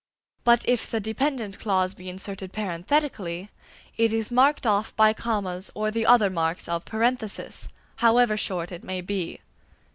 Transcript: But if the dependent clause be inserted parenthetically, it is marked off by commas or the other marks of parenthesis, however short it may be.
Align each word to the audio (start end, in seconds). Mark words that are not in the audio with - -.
But 0.43 0.67
if 0.67 0.89
the 0.89 0.99
dependent 0.99 1.59
clause 1.59 1.93
be 1.93 2.09
inserted 2.09 2.51
parenthetically, 2.51 3.51
it 3.97 4.11
is 4.11 4.31
marked 4.31 4.65
off 4.65 4.95
by 4.95 5.13
commas 5.13 5.69
or 5.75 5.91
the 5.91 6.07
other 6.07 6.31
marks 6.31 6.67
of 6.67 6.85
parenthesis, 6.85 7.67
however 7.97 8.35
short 8.35 8.71
it 8.71 8.83
may 8.83 9.01
be. 9.01 9.41